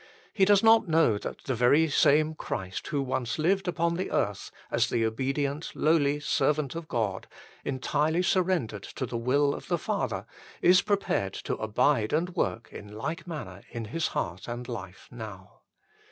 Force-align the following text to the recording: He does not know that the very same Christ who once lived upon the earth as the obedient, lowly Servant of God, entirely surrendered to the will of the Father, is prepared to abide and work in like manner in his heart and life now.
He 0.33 0.45
does 0.45 0.63
not 0.63 0.87
know 0.87 1.19
that 1.19 1.43
the 1.43 1.53
very 1.53 1.87
same 1.87 2.33
Christ 2.33 2.87
who 2.87 3.03
once 3.03 3.37
lived 3.37 3.67
upon 3.67 3.97
the 3.97 4.09
earth 4.09 4.49
as 4.71 4.89
the 4.89 5.05
obedient, 5.05 5.75
lowly 5.75 6.19
Servant 6.19 6.73
of 6.73 6.87
God, 6.87 7.27
entirely 7.63 8.23
surrendered 8.23 8.81
to 8.81 9.05
the 9.05 9.15
will 9.15 9.53
of 9.53 9.67
the 9.67 9.77
Father, 9.77 10.25
is 10.59 10.81
prepared 10.81 11.33
to 11.35 11.53
abide 11.57 12.13
and 12.13 12.35
work 12.35 12.69
in 12.73 12.91
like 12.91 13.27
manner 13.27 13.61
in 13.69 13.85
his 13.85 14.07
heart 14.07 14.47
and 14.47 14.67
life 14.67 15.07
now. 15.11 15.59